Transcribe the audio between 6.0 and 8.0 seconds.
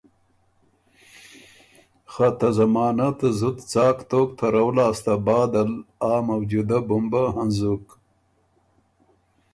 آ موجودۀ بُمبه هنزُک